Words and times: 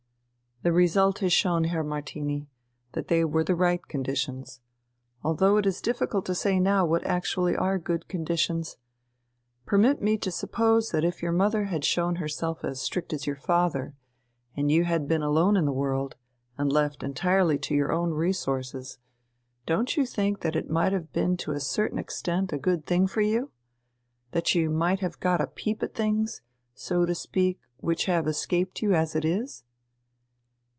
"The 0.63 0.71
result 0.71 1.17
has 1.21 1.33
shown, 1.33 1.63
Herr 1.63 1.81
Martini, 1.83 2.47
that 2.91 3.07
they 3.07 3.25
were 3.25 3.43
the 3.43 3.55
right 3.55 3.81
conditions.... 3.87 4.59
Although 5.23 5.57
it 5.57 5.65
is 5.65 5.81
difficult 5.81 6.23
to 6.27 6.35
say 6.35 6.59
now 6.59 6.85
what 6.85 7.03
actually 7.03 7.55
are 7.55 7.79
good 7.79 8.07
conditions. 8.07 8.77
Permit 9.65 10.03
me 10.03 10.19
to 10.19 10.29
suppose 10.29 10.91
that 10.91 11.03
if 11.03 11.19
your 11.19 11.31
mother 11.31 11.63
had 11.63 11.83
shown 11.83 12.17
herself 12.17 12.63
as 12.63 12.79
strict 12.79 13.11
as 13.11 13.25
your 13.25 13.37
father, 13.37 13.95
and 14.55 14.71
you 14.71 14.83
had 14.83 15.07
been 15.07 15.23
alone 15.23 15.57
in 15.57 15.65
the 15.65 15.71
world, 15.73 16.15
and 16.59 16.71
left 16.71 17.01
entirely 17.01 17.57
to 17.57 17.73
your 17.73 17.91
own 17.91 18.11
resources... 18.11 18.99
don't 19.65 19.97
you 19.97 20.05
think 20.05 20.41
that 20.41 20.55
it 20.55 20.69
might 20.69 20.93
have 20.93 21.11
been 21.11 21.37
to 21.37 21.53
a 21.53 21.59
certain 21.59 21.97
extent 21.97 22.53
a 22.53 22.59
good 22.59 22.85
thing 22.85 23.07
for 23.07 23.21
you? 23.21 23.49
That 24.29 24.53
you 24.53 24.69
might 24.69 24.99
have 24.99 25.19
got 25.19 25.41
a 25.41 25.47
peep 25.47 25.81
at 25.81 25.95
things, 25.95 26.43
so 26.75 27.03
to 27.07 27.15
speak, 27.15 27.59
which 27.77 28.05
have 28.05 28.27
escaped 28.27 28.83
you 28.83 28.93
as 28.93 29.15
it 29.15 29.25
is?" 29.25 29.63